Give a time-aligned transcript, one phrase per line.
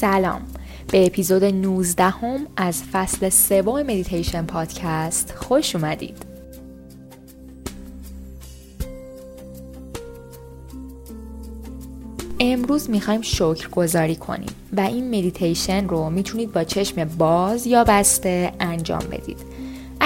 [0.00, 0.42] سلام.
[0.92, 6.16] به اپیزود 19 هم از فصل سوم مدیتیشن پادکست خوش اومدید.
[12.40, 19.04] امروز می‌خوایم شکرگزاری کنیم و این مدیتیشن رو می‌تونید با چشم باز یا بسته انجام
[19.10, 19.57] بدید.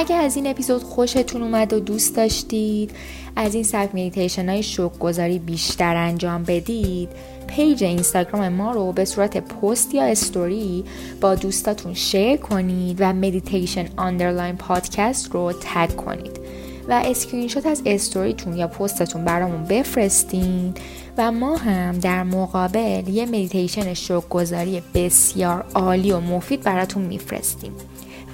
[0.00, 2.90] اگه از این اپیزود خوشتون اومد و دوست داشتید
[3.36, 7.08] از این سبک مدیتیشن های شکرگزاری بیشتر انجام بدید
[7.46, 10.84] page اینستاگرام ما رو به صورت پست یا استوری
[11.20, 16.40] با دوستاتون share کنید و meditation underline podcast رو tag کنید
[16.88, 20.74] و اسکرین شات از استوریتون یا پستتون برامون بفرستین
[21.18, 27.72] و ما هم در مقابل یه مدیتیشن شکرگزاری بسیار عالی و مفید براتون میفرستیم.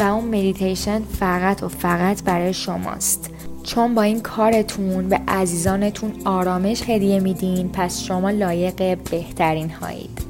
[0.01, 3.31] و اون مدیتیشن فقط و فقط برای شماست.
[3.63, 10.26] چون با این کارتون به عزیزانتون آرامش هدیه میدین پس شما لایق بهترین هایید.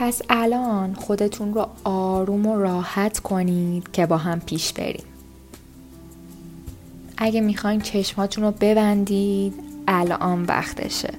[0.00, 5.04] پس الان خودتون رو آروم و راحت کنید که با هم پیش بریم.
[7.16, 9.54] اگه می‌خواین چشماتون رو ببندید
[9.88, 11.14] الان وقتشه.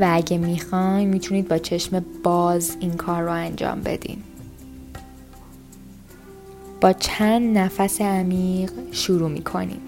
[0.00, 4.22] و اگه می‌خواین می‌تونید با چشم باز این کار رو انجام بدین.
[6.80, 9.80] با چند نفس عمیق شروع می‌کنیم.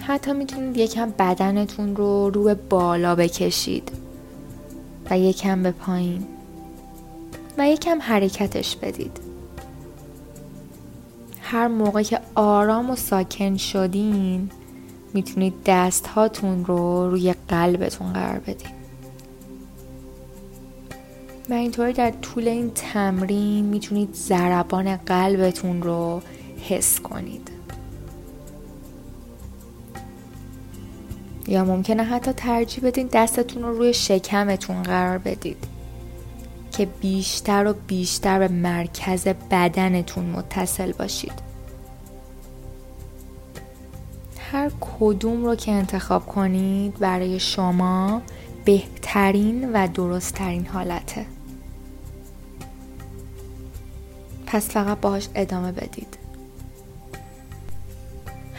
[0.00, 4.01] حتی می‌تونید یکم بدنتون رو رو به بالا بکشید.
[5.12, 6.26] و یکم به پایین
[7.58, 9.20] و یکم حرکتش بدید.
[11.42, 14.50] هر موقع که آرام و ساکن شدین
[15.14, 18.70] می‌تونید دست هاتون رو روی قلبتون قرار بدین.
[21.50, 26.22] و اینطوری در طول این تمرین می‌تونید ضربان قلبتون رو
[26.68, 27.50] حس کنید.
[31.52, 35.66] یا ممکنه حتی ترجیح بدین دستتون رو روی شکمتون قرار بدید.
[36.72, 41.32] که بیشتر و بیشتر به مرکز بدنتون متصل باشید.
[44.52, 48.22] هر کدوم رو که انتخاب کنید برای شما
[48.64, 51.26] بهترین و درستترین حالته.
[54.46, 56.21] پس فقط باهاش ادامه بدید.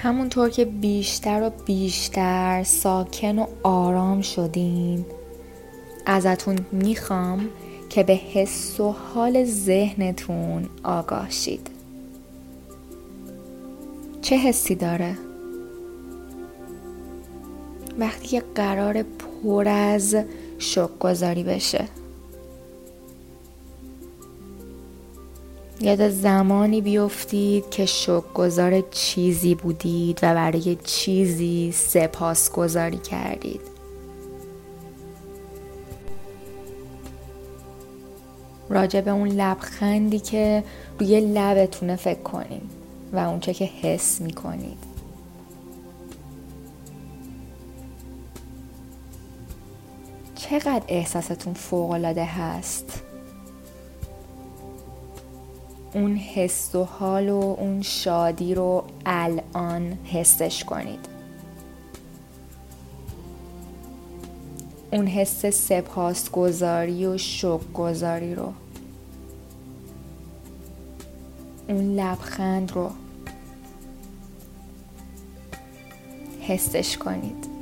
[0.04, 5.06] همونطور که بیشتر و بیشتر ساکن و آرام شدین
[6.06, 7.50] ازتون می‌خوام
[7.90, 11.68] که به حس و حال ذهنتون آگاه شید
[14.22, 15.18] چه حسی داره؟
[18.00, 20.16] وقتی که قرار پر از
[20.60, 21.86] شک گذاری بشه
[25.84, 33.62] یاد زمانی بیفتید که شک گذار چیزی بودید و برای چیزی سپاس گذاری کردید.
[38.70, 40.64] راجع به اون لبخندی که
[41.00, 42.72] روی لبتونه فکر کنید
[43.14, 44.78] و اونچه که حس می‌کنید.
[50.36, 53.04] چقدر احساستون فوقالعاده هست؟
[55.94, 61.14] اون حس و حال و اون شادی رو الان حسش کنید.
[64.92, 67.18] اون حس سپاسگزاری و
[67.74, 68.54] گذاری رو.
[71.68, 72.90] اون لبخند رو
[76.42, 77.53] حسش کنید.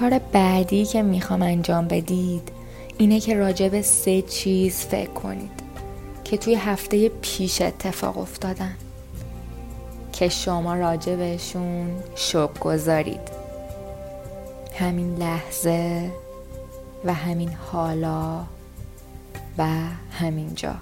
[0.00, 2.52] کار بعدی که می‌خوام انجام بدید
[2.98, 5.60] اینه که راجع به سه چیز فکر کنید
[6.24, 8.74] که توی هفته پیش اتفاق افتادن.
[10.12, 13.20] که شما راجع بهشون شک گذارید.
[14.78, 16.10] همین لحظه
[17.04, 18.44] و همین حالا
[19.58, 19.66] و
[20.10, 20.74] همین جا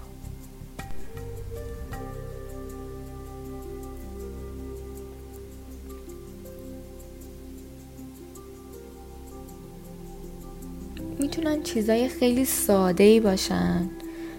[11.25, 13.89] می‌تونن چیزای خیلی ساده ای باشن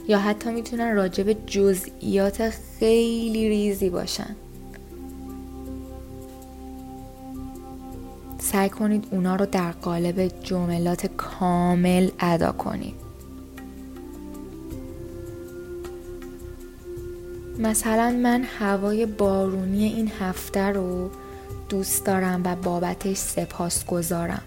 [0.07, 4.35] یا حتی می‌تونن راجع به جزئیات خیلی ریزی باشن.
[8.39, 12.95] سعی کنید اونا رو در قالب جملات کامل ادا کنید.
[17.59, 21.09] مثلا من هوای بارونی این هفته رو
[21.69, 24.43] دوست دارم و بابتش سپاس گذارم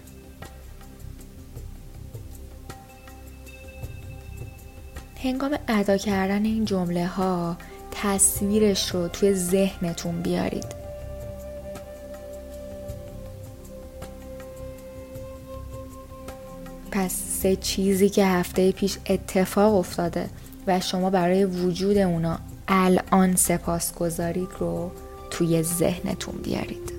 [5.23, 7.57] هنگام ادا کردن این جمله ها
[7.91, 10.65] تصویرش رو توی ذهنتون بیارید.
[16.91, 20.29] پس سه چیزی که هفته پیش اتفاق افتاده
[20.67, 24.91] و شما برای وجود اونا الان سپاس گذارید رو
[25.29, 26.98] توی ذهنتون بیارید.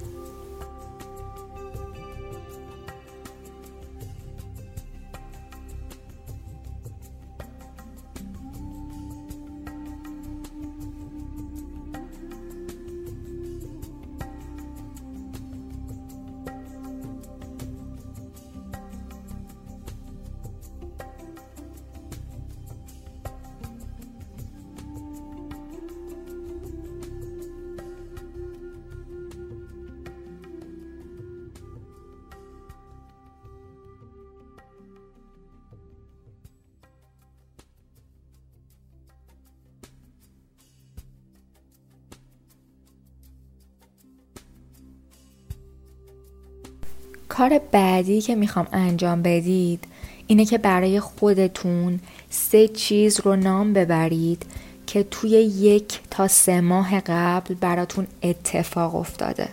[47.30, 49.84] کار بعدی که می‌خوام انجام بدید
[50.26, 52.00] اینه که برای خودتون
[52.30, 54.42] سه چیز رو نام ببرید
[54.86, 59.48] که توی یک تا سه ماه قبل براتون اتفاق افتاده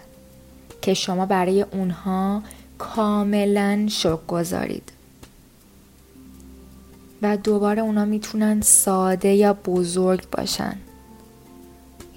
[0.81, 2.43] که شما برای اونها
[2.77, 4.91] کاملا شک گذارید.
[7.21, 10.77] و دوباره اونا می‌تونن ساده یا بزرگ باشن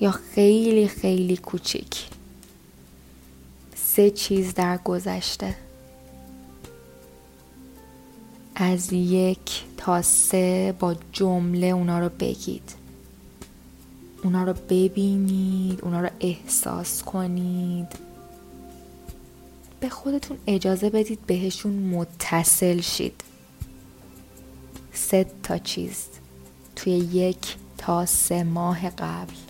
[0.01, 2.07] یا خیلی خیلی کوچیک.
[3.95, 5.57] سه چیز در گذشته.
[8.55, 12.75] از یک تا سه با جمله اونا رو بگید.
[14.25, 17.87] اونا رو ببینید اونا رو احساس کنید.
[19.81, 23.25] به خودتون اجازه بدید بهشون متصل شید.
[24.93, 26.07] سه تا چیز.
[26.77, 29.50] توی یک تا سه ماه قبل.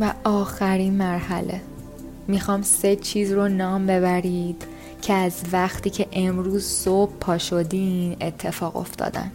[0.00, 1.60] و آخرین مرحله.
[2.28, 4.64] می‌خوام سه چیز رو نام ببرید
[5.02, 9.30] که از وقتی که امروز صبح پا شدین اتفاق افتادن.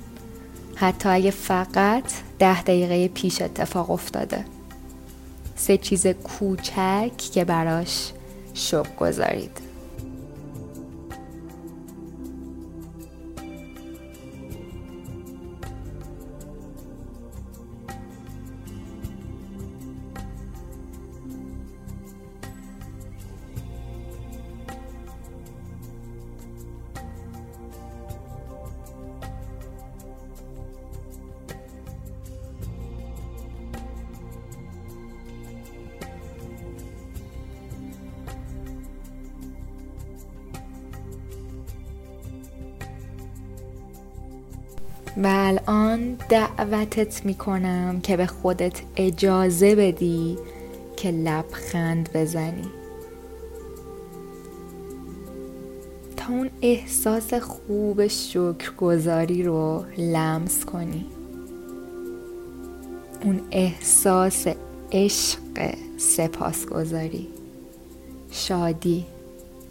[0.76, 2.04] حتی اگه فقط
[2.40, 4.46] ده دقیقه پیش اتفاق افتاده.
[5.56, 8.12] سه چیز کوچک که براش
[8.54, 9.69] شب گذارید.
[45.18, 50.38] و الان دعوتت می‌کنم که به خودت اجازه بدی
[50.98, 52.68] که لبخند بزنی.
[56.18, 61.06] تا اون احساس خوب شکرگزاری رو لمس کنی.
[63.24, 64.48] اون احساس
[64.92, 67.28] عشق سپاسگزاری.
[68.32, 69.06] شادی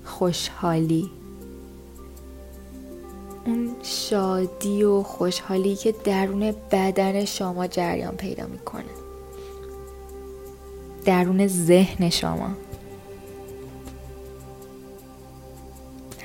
[0.04, 1.10] خوشحالی.
[3.48, 8.84] اون شادی و خوشحالی که درون بدن شما جریان پیدا می‌کنه.
[11.04, 12.50] درون ذهن شما.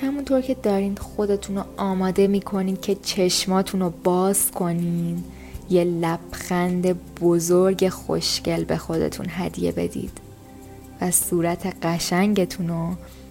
[0.00, 5.24] همونطور که دارین خودتون رو آماده می‌کنین که چشماتون رو باز کنین
[5.70, 10.18] یه لبخند بزرگ خوشگل به خودتون هدیه بدید
[11.00, 12.88] و صورت قشنگتون رو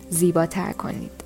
[0.09, 1.22] زیباتر کنید.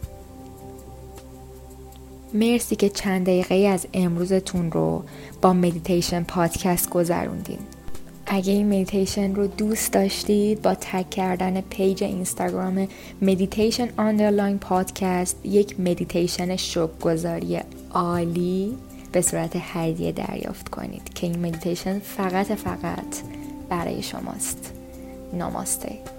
[2.34, 5.03] مرسی که چند دقیقه از امروزتون رو
[5.41, 7.60] با مدیتیشن پادکست گذروندین.
[8.27, 12.88] اگه این مدیتیشن رو دوست داشتید با tag کردن page اینستاگرام
[13.21, 17.59] meditation underline podcast یک مدیتیشن شکرگزاری
[17.91, 18.77] عالی
[19.12, 23.15] به صورت هدیه دریافت کنید که این مدیتیشن فقط فقط
[23.69, 24.74] برای شماست.
[25.34, 26.16] ناماسته